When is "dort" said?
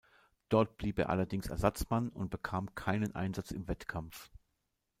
0.49-0.77